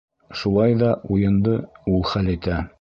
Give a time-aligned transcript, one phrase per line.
[0.39, 1.55] Шулай ҙа уйынды
[1.95, 2.63] ул хәл итә.